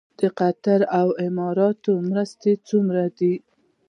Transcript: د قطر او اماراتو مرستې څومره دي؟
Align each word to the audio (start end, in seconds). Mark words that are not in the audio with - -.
د 0.19 0.21
قطر 0.39 0.79
او 0.99 1.07
اماراتو 1.27 1.91
مرستې 2.09 2.51
څومره 2.67 3.03
دي؟ 3.17 3.33